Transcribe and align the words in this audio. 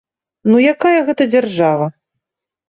Ну 0.51 0.55
якая 0.73 0.99
гэта 1.09 1.27
дзяржава? 1.35 1.91